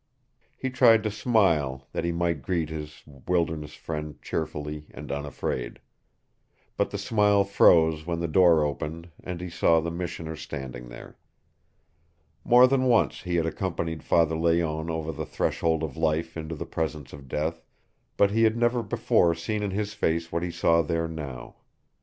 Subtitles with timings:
[0.57, 5.77] He tried to smile, that he might greet his wilderness friend cheerfully and unafraid.
[6.75, 11.19] But the smile froze when the door opened and he saw the missioner standing there.
[12.43, 16.65] More than once he had accompanied Father Layonne over the threshold of life into the
[16.65, 17.61] presence of death,
[18.17, 21.57] but he had never before seen in his face what he saw there now.